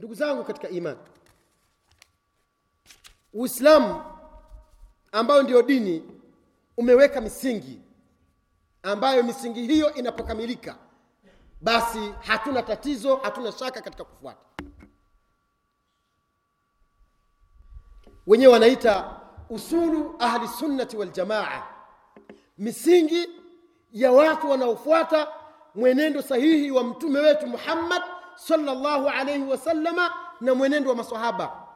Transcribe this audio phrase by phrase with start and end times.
[0.00, 0.98] ndugu zangu katika imani
[3.32, 4.02] uislamu
[5.12, 6.02] ambayo ndiyo dini
[6.76, 7.80] umeweka misingi
[8.82, 10.76] ambayo misingi hiyo inapokamilika
[11.60, 14.40] basi hatuna tatizo hatuna shaka katika kufuata.
[18.26, 19.20] Wenyewe wanaita
[19.50, 21.62] usulu ahli sunnati waljamaa
[22.58, 23.28] misingi
[23.92, 25.28] ya watu wanaofuata
[25.74, 28.02] mwenendo sahihi wa mtume wetu muhammad
[28.36, 31.66] sallallahu alayhi wasallama na mwenendo wa masahaba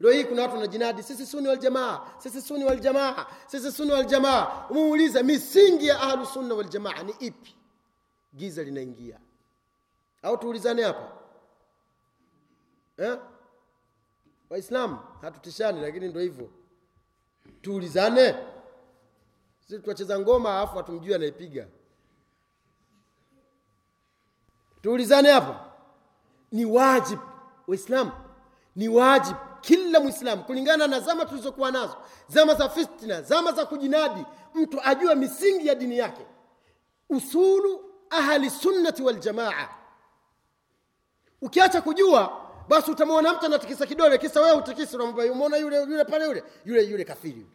[0.00, 5.22] leo hii kuna watu wanajinadi sisi suni waljamaa sisi suni waljamaa sisi suni waljamaa umuuliza
[5.22, 7.54] misingi ya ahlu sunna waljamaa ni ipi?
[8.34, 9.20] Giza linaingia.
[10.22, 11.12] Au tuulizane hapa?
[12.96, 13.18] Eh?
[14.50, 16.50] waislamu hatutishani lakini ndo hivyo.
[17.62, 18.34] Tuulizane.
[19.60, 21.66] Sisi tuwacheza ngoma alafu hatumjui anaipiga
[24.82, 25.64] tuulizane hapa.
[26.52, 27.18] Ni wajib
[27.66, 28.12] waislamu.
[28.76, 31.96] Ni wajib kila mwislamu kulingana na zama tulizokuwa nazo
[32.28, 36.26] zama za fitna zama za kujinadi mtu ajue misingi ya dini yake.
[37.10, 39.68] Usulu ahli sunnati waljamaa
[41.42, 46.44] ukiacha kujua basi utamwona mtu anatikisa kidole kisa wewe utikisi unamwambia yule yule pale yule?
[46.64, 47.36] Yule yule kafiri.
[47.36, 47.46] Yule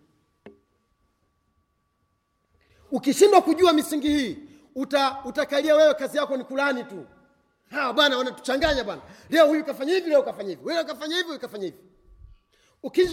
[2.91, 4.37] ukishindwa kujua misingi hii
[4.75, 7.05] uta, utakalia wewe kazi yako ni kulani tu
[7.69, 9.01] hawa bwana wanatuchanganya bwana.
[9.29, 10.61] Leo huyu kafanya hivi leo kafanya hivi.
[10.65, 11.77] Wewe kafanya hivi kafanya hivi.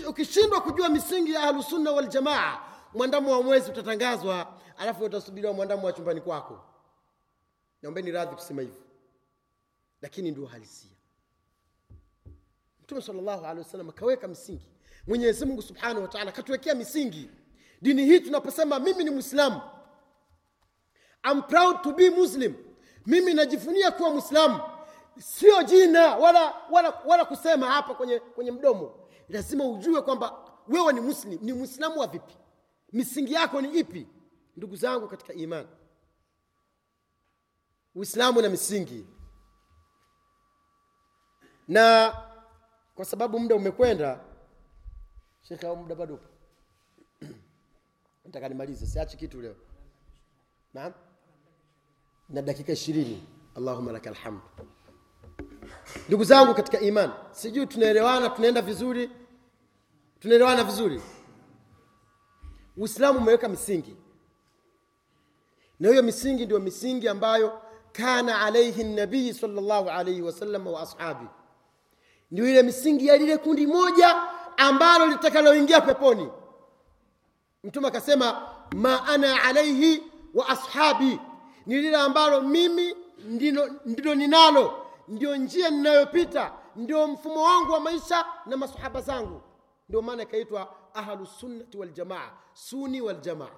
[0.09, 2.59] Ukishindwa kujua misingi ya ahlusunna waljamaa
[2.95, 6.65] mwandamo wa mwezi utatangazwa alafu utasubiriwa mwandamo wa chumbani kwako.
[7.83, 8.83] Naombeni radhi kusema hivyo
[10.03, 10.91] lakini ndio halisia
[12.83, 14.67] mtume salllahu alehi wasallam akaweka misingi.
[15.06, 17.31] Mwenyezi mungu subhanahu wa taala akatuwekea misingi.
[17.83, 19.61] Dini hii tunaposema mimi ni mwislamu
[21.31, 22.55] I'm proud to be muslim
[23.06, 24.61] mimi najivunia kuwa mwislamu
[25.19, 28.95] sio jina wala, wala, wala kusema hapa kwenye, kwenye mdomo.
[29.29, 31.39] Lazima ujue kwamba wewe ni muslim.
[31.43, 32.37] Ni mwislamu wa vipi?
[32.93, 34.09] Misingi yako ni ipi
[34.56, 35.69] ndugu zangu katika imani
[37.94, 39.06] uislamu na misingi.
[41.69, 42.12] Na
[42.94, 44.21] kwa sababu muda umekwenda
[45.43, 46.21] shekhe au muda bado
[48.25, 49.56] nataka nimalize siachi kitu leo.
[50.75, 50.93] Naam
[52.31, 53.23] na dakika ishirini.
[53.57, 54.41] Allahuma laka alhamd
[56.09, 59.11] ndugu zangu katika iman sijui tunaelewana tunaenda vizuri?
[60.21, 61.03] Tunaelewana vizuri?
[62.77, 63.97] Uislamu umeweka misingi.
[65.81, 71.27] Na hiyo misingi ndio misingi ambayo kana alaihi nabii salllahu alaihi wasallam wa ashabi.
[72.31, 74.17] Ndio ile misingi ya lile kundi moja
[74.57, 76.29] ambalo litakaloingia peponi.
[77.65, 80.03] Mtume akasema ma ana alaihi
[80.35, 81.21] wa ashabi
[81.70, 82.94] ni lile ambalo mimi
[83.25, 84.86] ndilo, ndilo ninalo.
[85.08, 86.53] Ndio njia ninayopita.
[86.76, 89.42] Ndio mfumo wangu wa maisha na masahaba zangu.
[89.88, 93.50] Ndio maana ikaitwa ahlusunnati waljamaa suni waljamaa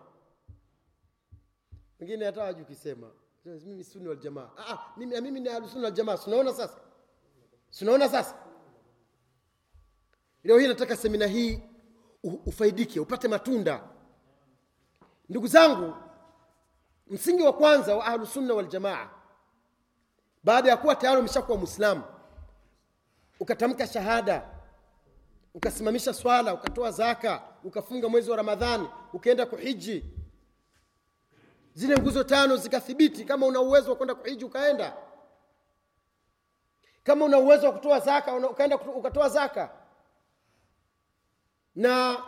[2.00, 3.10] wengine hata waju kisema
[3.44, 6.80] mimi suni waljamaa ah, ah, mimi, mimi ni ahlusunna waljamaa sunaona sasa?
[7.70, 8.34] Sunaona sasa?
[10.44, 11.62] Leo hii nataka semina hii
[12.46, 13.84] ufaidike upate matunda.
[15.28, 15.94] Ndugu zangu
[17.06, 19.08] msingi wa kwanza wa ahlusunna waljamaa
[20.44, 22.02] baada ya kuwa tayari umeshakuwa mwislamu
[23.40, 24.48] ukatamka shahada
[25.54, 30.04] ukasimamisha swala ukatoa zaka ukafunga mwezi wa ramadhani ukaenda kuhiji
[31.74, 34.96] zile nguzo tano zikathibiti kama una uwezo wa kwenda kuhiji ukaenda.
[37.04, 39.70] Kama una uwezo wa kutoa zaka ukaenda ukatoa zaka.
[41.74, 42.22] Na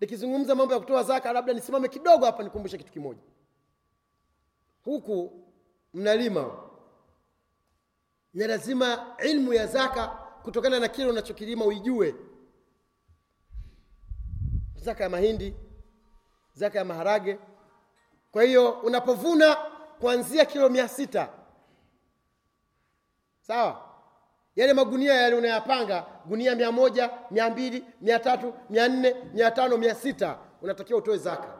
[0.00, 3.20] nikizungumza mambo ya kutoa zaka labda nisimame kidogo hapa nikumbushe kitu kimoja
[4.84, 5.44] huku
[5.94, 6.60] mnalima.
[8.34, 10.06] Na lazima ilmu ya zaka
[10.42, 12.14] kutokana na kile unachokilima uijue.
[14.76, 15.54] Zaka ya mahindi
[16.54, 17.38] zaka ya maharage.
[18.30, 19.54] Kwa hiyo unapovuna
[20.00, 21.28] kuanzia kilo mia sita.
[23.40, 23.90] Sawa?
[24.56, 29.76] Yale magunia yale unayapanga gunia mia moja mia mbili mia tatu mia nne mia tano
[29.76, 31.58] mia sita unatakiwa utoe zaka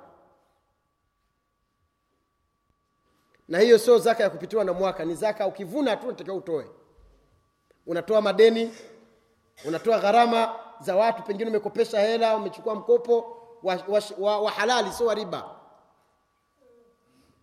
[3.48, 6.66] na hiyo sio zaka ya kupitiwa na mwaka ni zaka ukivuna tu unatakiwa utoe.
[7.86, 8.74] Unatoa madeni
[9.64, 15.06] unatoa gharama za watu pengine umekopesha hela umechukua mkopo wa, wa, wa, wa halali sio
[15.06, 15.60] wa riba.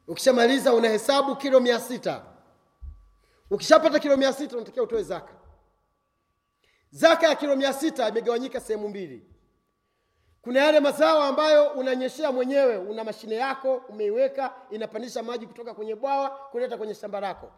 [0.08, 2.24] Ukishamaliza unahesabu kilo mia sita.
[3.50, 5.34] Ukishapata kilo mia sita unatakiwa utoe zaka.
[6.92, 9.26] Zaka ya kilo mia sita imegawanyika sehemu mbili
[10.42, 16.30] kuna yale mazao ambayo unanyeshea mwenyewe una mashine yako umeiweka inapandisha maji kutoka kwenye bwawa
[16.30, 17.52] kuleta kwenye shamba lako.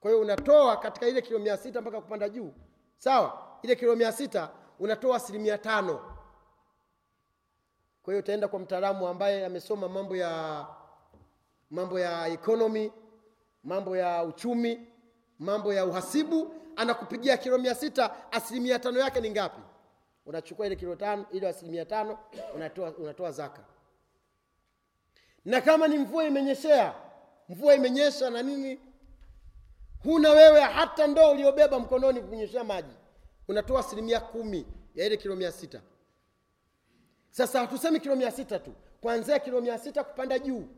[0.00, 2.52] Kwa hiyo unatoa katika ile kilo mia sita mpaka kupanda juu.
[2.98, 3.42] Sawa?
[3.62, 5.98] Ile kilo mia sita unatoa asilimia tano.
[8.02, 10.66] Kwa hiyo utaenda kwa mtaalamu ambaye amesoma mambo ya
[11.70, 12.92] mambo ya economy
[13.64, 14.86] mambo ya uchumi
[15.38, 19.60] mambo ya uhasibu anakupigia kilo mia sita asilimia tano yake ni ngapi
[20.26, 22.18] unachukua ile kilo tano ile asilimia tano
[22.54, 23.64] unatoa, unatoa zaka.
[25.44, 26.94] Na kama ni mvua imenyeshea
[27.48, 28.80] mvua imenyesha na nini
[30.02, 32.94] huna wewe hata ndoo uliobeba mkononi kunyeshea maji
[33.48, 35.80] unatoa asilimia kumi ya ile kilo mia sita.
[37.30, 40.68] Sasa hatusemi kilo mia sita tu kuanzia kilo mia sita kupanda juu.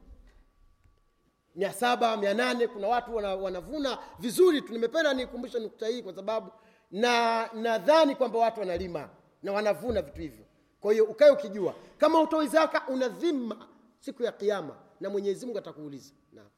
[1.55, 4.73] Mia saba mia nane kuna watu wana, wanavuna vizuri tu.
[4.73, 6.53] Nimependa nikumbushe nukta hii kwa sababu
[6.91, 9.09] na nadhani kwamba watu wanalima
[9.45, 10.45] na wanavuna vitu hivyo.
[10.81, 13.69] Kwa hiyo ukae ukijua kama utoi zaka una dhima
[14.01, 16.13] siku ya kiama na mwenyezi mungu atakuuliza.
[16.33, 16.49] Naam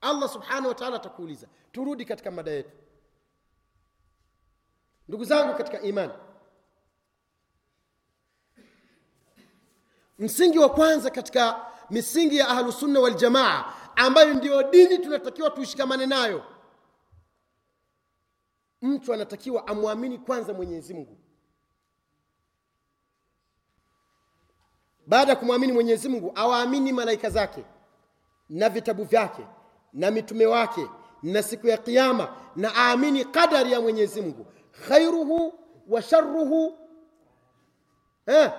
[0.00, 1.46] allah subhanahu wa taala atakuuliza.
[1.72, 2.70] Turudi katika mada yetu.
[5.08, 6.12] Ndugu zangu katika imani
[10.18, 16.44] msingi wa kwanza katika misingi ya ahlusunna waljamaa ambayo ndiyo dini tunatakiwa tuishikamane nayo
[18.82, 21.18] mtu anatakiwa amwamini kwanza mwenyezi mungu
[25.06, 27.64] baada ya kumwamini mwenyezi mungu awaamini malaika zake
[28.48, 29.46] na vitabu vyake
[29.92, 30.88] na mitume wake
[31.22, 34.46] na siku ya kiama na aamini qadari ya mwenyezi mungu.
[34.88, 35.54] Khairuhu
[35.88, 36.78] wa sharuhu
[38.26, 38.52] eh?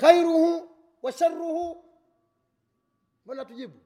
[0.00, 0.68] khairuhu
[1.02, 1.84] wa sharuhu
[3.24, 3.78] mbona tujibu?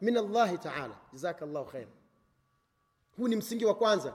[0.00, 0.94] Min allahi taala.
[1.12, 1.86] Jazaka llahu khair
[3.16, 4.14] huu ni msingi wa kwanza.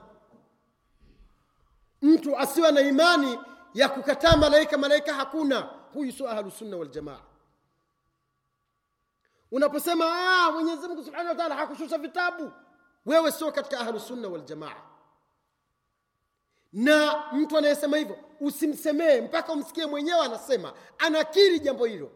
[2.02, 3.40] Mtu asiwe na imani
[3.76, 5.62] ya kukataa malaika malaika hakuna.
[5.94, 7.20] Huyu sio ahlusunna waljamaa
[9.52, 12.52] unaposema "Ah, mwenyezi mungu subhanahu wa taala hakushusha vitabu.
[13.06, 14.76] Wewe sio katika ahlusunna waljamaa
[16.74, 22.12] na mtu anayesema hivyo usimsemee mpaka umsikie mwenyewe anasema anakiri jambo hilo.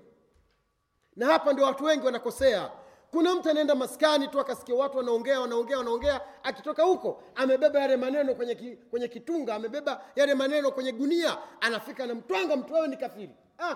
[1.16, 2.72] Na hapa ndio watu wengi wanakosea
[3.12, 8.36] kuna mtu anaenda maskani tu akasikia watu wanaongea wanaongea wanaongea akitoka huko amebeba yale maneno
[8.36, 13.36] kwenye, ki, kwenye kitunga amebeba yale maneno kwenye gunia anafika anamtwanga mtu wewe ni kafiri.
[13.60, 13.76] Ah,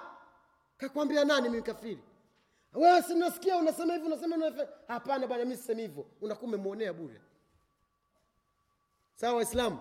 [0.77, 1.99] kakwambia nani mimi kafiri?
[2.73, 4.51] Wewe sinasikia unasema hivi unasema
[4.87, 6.05] hapana bwana mi sisemi hivyo.
[6.21, 7.21] Unakuwa umemwonea bure.
[9.15, 9.79] Sawa waislamu?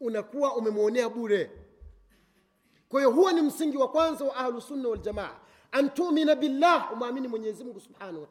[0.00, 1.50] Unakuwa umemwonea bure.
[2.88, 5.36] Kwa hiyo huwa ni msingi wa kwanza wa ahlusunna waljamaa
[5.72, 5.90] an
[6.36, 8.26] billah umwamini mwenyezi subhanahu wa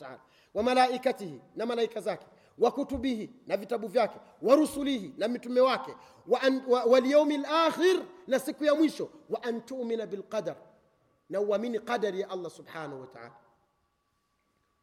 [0.54, 2.26] wa malaikatihi na malaika zake
[2.60, 5.96] wa kutubihi na vitabu vyake wa rusulihi na mitume wake
[6.28, 6.84] wa an- wa-
[7.38, 9.62] lakhir na siku ya mwisho wa an
[10.08, 10.56] bilqadar
[11.30, 13.08] na uamini qadari ya allah subhanahu wa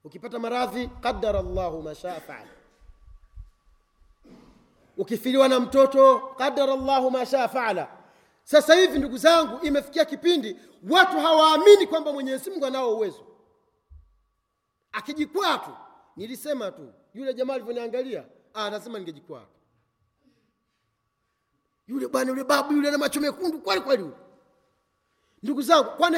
[0.04, 2.48] ukipata maradhi qadara llahu mashaa faala
[4.96, 7.97] ukifiliwa na mtoto qadara llahu ma faala
[8.50, 10.56] sasa hivi ndugu zangu imefikia kipindi
[10.90, 13.26] watu hawaamini kwamba mwenyezi mungu anao uwezo.
[14.92, 15.70] Akijikwaa tu
[16.16, 18.24] nilisema tu yule jamaa alivyoniangalia
[18.54, 19.46] ah, ningejikwaa.
[21.86, 24.10] Yule bwana yule babu yule na macho mekundu kweli kweli.
[25.42, 26.16] Ndugu zangu kwani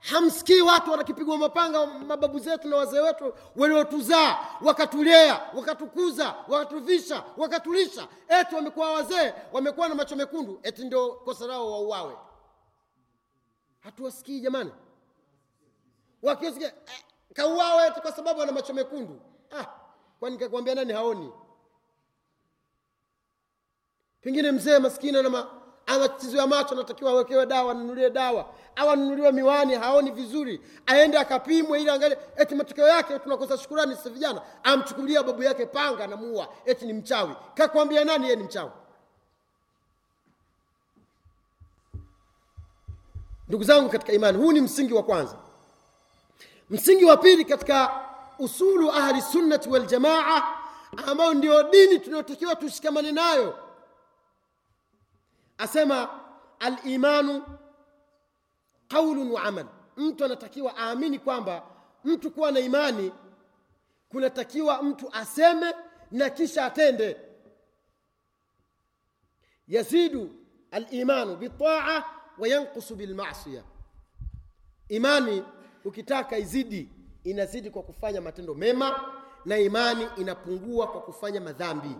[0.00, 8.08] hamsikii watu wanakipigwa mapanga mababu zetu na wazee wetu waliotuzaa wakatulea wakatukuza wakatuvisha wakatulisha.
[8.28, 12.16] Eti wamekuwa wazee wamekuwa na macho mekundu eti ndio kosa lao wauawe.
[13.80, 14.70] Hatuwasikii jamani.
[16.22, 19.20] Wakiosikia eh, kauawe eti kwa sababu ana macho mekundu.
[19.58, 19.64] Ah,
[20.20, 21.32] kwani kakwambia nani haoni?
[24.20, 25.30] Pengine mzee maskini ana
[25.88, 28.46] ana macho anatakiwa awekewe dawa anunuliwe dawa.
[28.76, 30.60] Au anunuliwe miwani haoni vizuri.
[30.86, 34.42] Aende akapimwe ili angalie eti matokeo yake tunakosa shukurani sisi vijana?
[34.62, 36.48] Amchukulia babu yake panga anamuua.
[36.64, 37.34] Eti ni mchawi.
[37.54, 38.70] Kakwambia nani yeye ni mchawi?
[43.48, 45.36] Ndugu zangu katika imani huu ni msingi wa kwanza.
[46.70, 47.90] Msingi wa pili katika
[48.38, 50.42] usulu ahli sunnati waljamaa
[51.06, 53.58] ambayo ndio dini tunayotakiwa tushikamane nayo
[55.58, 56.20] asema
[56.58, 57.42] alimanu
[58.88, 59.66] qaulun wa amal.
[59.96, 61.66] Mtu anatakiwa aamini kwamba
[62.04, 63.12] mtu kuwa na imani
[64.08, 65.74] kunatakiwa mtu aseme
[66.10, 67.16] na kisha atende.
[69.68, 70.30] Yazidu
[70.70, 72.04] alimanu bitaa
[72.38, 73.64] wa yankusu bilmasia
[74.88, 75.44] imani
[75.84, 76.88] ukitaka izidi
[77.24, 81.96] inazidi kwa kufanya matendo mema na imani inapungua kwa kufanya madhambi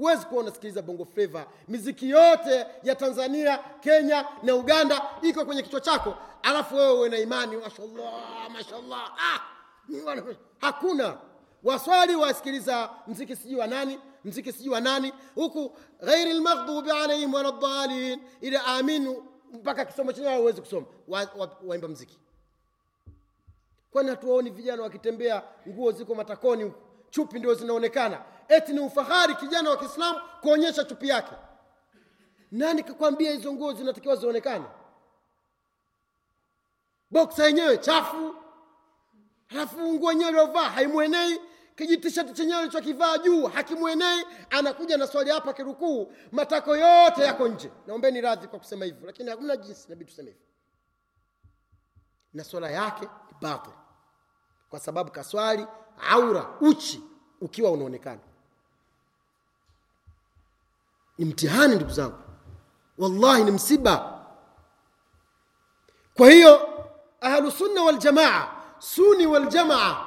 [0.00, 5.80] huwezi kuwa unasikiliza bongo fleva miziki yote ya tanzania kenya na uganda iko kwenye kichwa
[5.80, 6.14] chako.
[6.42, 9.12] Alafu wewe uwe na imani mashallah mashallah.
[9.18, 9.40] Ah,
[10.60, 11.16] hakuna.
[11.62, 15.12] Waswali wasikiliza mziki sijui wa nani mziki sijui wa nani.
[15.34, 15.72] Huku
[16.04, 20.86] ghairi lmaghdubi alaihim waladhalin ile aminu mpaka kisomo chenyewe hauwezi kusoma.
[21.08, 22.18] Waimba wa, wa mziki.
[23.90, 26.90] Kwani hatuwaoni vijana wakitembea nguo ziko matakoni huku?
[27.10, 31.32] Chupi ndio zinaonekana eti ni ufahari kijana wa kiislamu kuonyesha chupi yake.
[32.50, 34.64] Nani kakwambia hizo nguo zinatakiwa zionekane?
[37.10, 38.34] Boksa yenyewe chafu.
[39.46, 41.40] Halafu nguo yenyewe aliovaa haimwenei.
[41.76, 44.24] Kijitishati chenyewe alichokivaa juu hakimwenei.
[44.50, 47.70] Anakuja na swali hapa kirukuu matako yote yako nje.
[47.86, 50.46] Naombeni radhi kwa kusema hivyo lakini hakuna jinsi nabidi tuseme hivyo.
[52.32, 53.08] Na swala yake
[53.40, 53.72] batil
[54.68, 55.66] kwa sababu kaswali
[56.10, 57.02] aura uchi
[57.40, 58.20] ukiwa unaonekana
[61.20, 62.18] ni mtihani ndugu zangu.
[62.98, 64.26] Wallahi ni msiba.
[66.14, 66.84] Kwa hiyo
[67.20, 68.48] ahlusunna waljamaa
[68.78, 70.06] suni waljamaa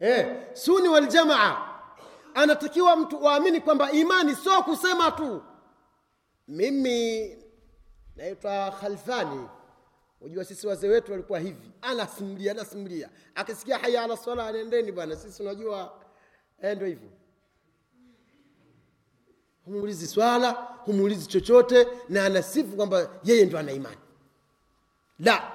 [0.00, 1.68] eh, suni waljamaa
[2.34, 5.42] anatakiwa mtu waamini kwamba imani sio kusema tu.
[6.48, 7.28] Mimi
[8.16, 9.48] naitwa khalfani.
[10.20, 11.72] Unajua sisi wazee wetu walikuwa hivi.
[11.82, 15.16] Anasimulia anasimulia akisikia haya ala swala anaendeni bwana.
[15.16, 15.92] Sisi unajua.
[16.62, 17.10] Eh, ndio hivyo
[19.64, 20.50] humuulizi swala
[20.84, 23.96] humuulizi chochote na anasifu kwamba yeye ndo ana imani.
[25.18, 25.52] La.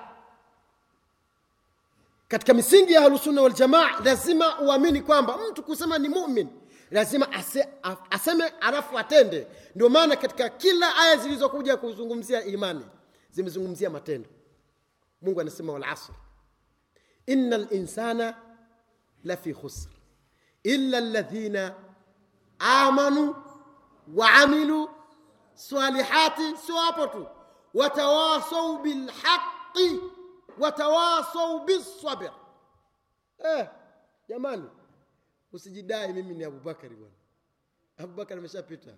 [2.28, 6.48] Katika misingi ya ahlusunna waljamaa lazima uamini kwamba mtu kusema ni mumin
[6.92, 7.68] lazima ase,
[8.10, 9.48] aseme alafu atende.
[9.76, 12.86] Ndio maana katika kila aya zilizokuja kuzungumzia imani
[13.32, 14.30] zimezungumzia matendo.
[15.22, 16.12] Mungu anasema walasr
[17.26, 18.36] ina linsana
[19.24, 19.90] lafi khusr.
[20.64, 21.74] Illa ladhina
[22.60, 23.36] amanu
[24.16, 24.90] waamilu
[25.54, 27.28] salihati sio hapo tu.
[27.74, 30.02] Watawasau bilhaqi
[30.60, 32.32] watawasau bisabr.
[33.46, 33.68] eh,
[34.30, 34.70] jamani
[35.54, 37.14] usijidai mimi ni abubakari bwana.
[37.98, 38.92] Abubakari ameshapita.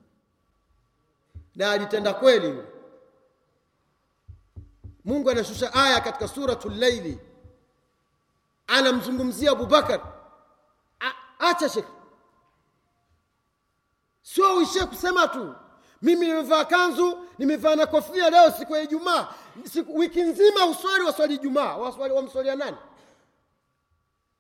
[1.56, 2.64] Na alitenda kweli.
[5.06, 7.20] Mungu anashusha aya katika suratu llaili
[8.68, 10.02] anamzungumzia abubakar.
[11.40, 11.86] Acha shekh
[14.22, 15.56] sio uishie kusema tu.
[16.02, 19.28] Mimi nimevaa kanzu nimevaa na kofia leo siku ya ijumaa.
[19.94, 21.76] Wiki nzima uswali waswali ijumaa.
[21.78, 22.78] Wamswalia nani?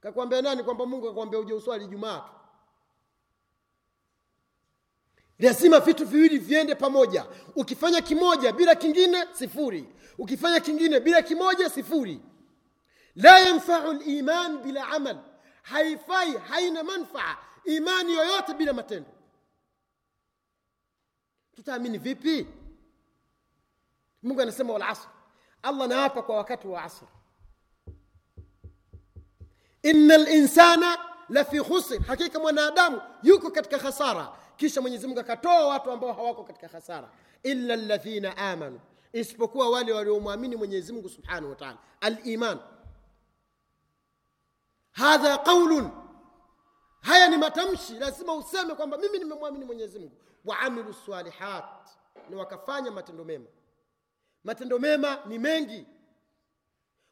[0.01, 2.31] Kakwambia nani kwamba mungu kakwambia uje uswali ijumaa tu?
[5.39, 7.25] Lazima vitu viwili viende pamoja.
[7.55, 9.89] Ukifanya kimoja bila kingine sifuri.
[10.17, 12.21] Ukifanya kingine bila kimoja sifuri.
[13.15, 15.17] La yanfau liman bila amal.
[15.61, 17.37] Haifai haina manfaa.
[17.65, 19.09] Imani yoyote bila matendo
[21.61, 22.47] tutaamini vipi?
[24.23, 25.07] Mungu anasema walasr
[25.63, 27.05] allah naapa kwa wakati wa asr.
[29.83, 30.97] Ina linsana
[31.29, 31.99] lafi khusr.
[32.07, 34.31] Hakika mwanadamu yuko katika khasara.
[34.57, 37.09] Kisha mwenyezi mungu akatoa watu ambao hawako katika khasara.
[37.43, 38.79] Illa ladhina amanu.
[39.13, 41.77] Isipokuwa wale waliomwamini mwenyezi mungu subhanahu wa taala.
[42.01, 42.59] Aliman.
[44.91, 45.89] Hadha qaulun
[47.01, 50.17] haya ni matamshi lazima useme kwamba mimi nimemwamini mwenyezi mungu.
[50.45, 51.89] Waamilu salihat
[52.29, 53.45] na wakafanya matendo mema.
[54.43, 55.87] Matendo mema ni mengi.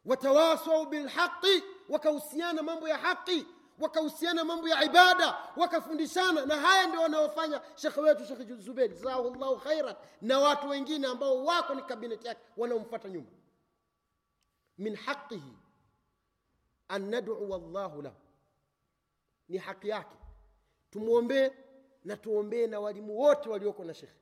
[0.06, 3.48] Watawasau bilhaqi wakahusiana mambo ya haqi
[3.80, 6.46] wakahusiana mambo ya ibada wakafundishana.
[6.46, 11.46] Na haya ndio wanaofanya shekhe wetu shekhe zuberi jazahu llahu khairan na watu wengine ambao
[11.46, 13.28] wako ni kabineti yake wanaomfuata nyuma.
[14.78, 15.54] Min haqihi
[16.88, 18.16] an nadua llahu lahu
[19.50, 20.16] ni haki yake.
[20.92, 21.52] Tumwombee
[22.06, 24.14] na tuombee na walimu wote walioko na shekhe.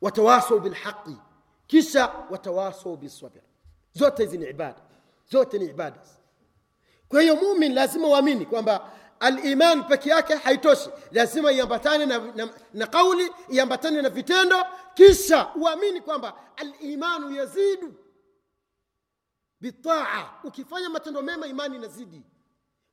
[0.00, 1.16] Watawasau bilhaqi.
[1.66, 3.42] Kisha watawasau bisabir
[3.92, 4.80] zote hizi ni ibada.
[5.30, 5.96] Zote ni ibada.
[7.08, 8.90] Kwa hiyo mumin lazima uamini kwamba
[9.20, 10.90] aliman peke yake haitoshi.
[11.12, 14.56] Lazima iambatane na, na, na kauli iambatane na vitendo.
[14.94, 17.94] Kisha uamini kwamba alimanu yazidu
[19.64, 22.22] bitaa ukifanya matendo mema imani inazidi.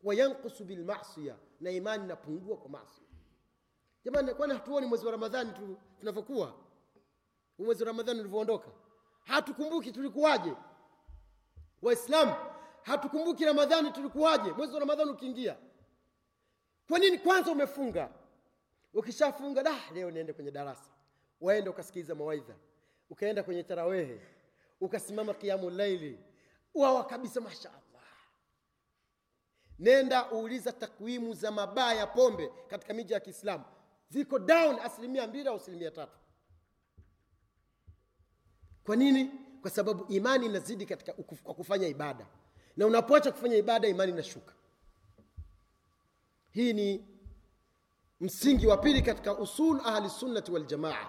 [0.03, 3.03] Wayankusu bilmasia na imani inapungua kwa masia
[4.05, 6.53] jamani kwani hatuoni mwezi wa ramadhani tu tunavyokuwa?
[7.59, 8.67] Mwezi wa ramadhani ulivyoondoka.
[9.23, 10.53] Hatukumbuki tulikuwaje?
[11.81, 12.35] Waislamu
[12.83, 14.51] hatukumbuki ramadhani tulikuwaje?
[14.51, 15.57] Mwezi wa ramadhani ukiingia.
[16.87, 18.09] Kwa nini kwanza umefunga?
[18.93, 20.89] Ukishafunga da leo niende kwenye darasa.
[21.41, 22.55] Waende ukasikiliza mawaidha.
[23.09, 24.21] Ukaenda kwenye tarawehe.
[24.81, 26.19] Ukasimama kiamu laili
[26.73, 27.81] wawa kabisa mashaallah
[29.79, 33.63] nenda uuliza takwimu za mabaa ya pombe katika miji ya kiislamu.
[34.09, 36.17] Ziko down asilimia mbili au asilimia tatu.
[38.83, 39.31] Kwa nini?
[39.61, 41.13] Kwa sababu imani inazidi katika
[41.43, 42.25] kwa kufanya ibada.
[42.77, 44.53] Na unapoacha kufanya ibada imani inashuka.
[46.51, 47.07] Hii ni
[48.19, 51.07] msingi wa pili katika usul ahli sunnati waljamaa